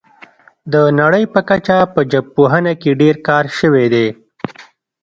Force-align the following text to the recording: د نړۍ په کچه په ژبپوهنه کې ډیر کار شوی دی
د 0.73 0.75
نړۍ 0.99 1.23
په 1.33 1.39
کچه 1.49 1.77
په 1.93 1.99
ژبپوهنه 2.11 2.73
کې 2.81 2.91
ډیر 3.01 3.15
کار 3.27 3.45
شوی 3.57 3.85
دی 3.93 4.07